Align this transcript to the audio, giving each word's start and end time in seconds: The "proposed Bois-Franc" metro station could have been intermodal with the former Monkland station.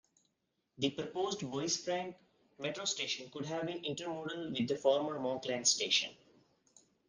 The 0.79 0.89
"proposed 0.89 1.41
Bois-Franc" 1.41 2.15
metro 2.57 2.85
station 2.85 3.29
could 3.29 3.45
have 3.45 3.67
been 3.67 3.83
intermodal 3.83 4.51
with 4.51 4.67
the 4.67 4.75
former 4.75 5.19
Monkland 5.19 5.67
station. 5.67 6.11